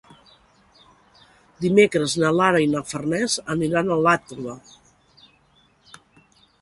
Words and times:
Dimecres 1.65 2.15
na 2.23 2.31
Lara 2.37 2.63
i 2.65 2.69
na 2.71 2.83
Farners 2.93 3.35
aniran 3.57 3.93
a 3.97 4.01
Iàtova. 4.07 4.59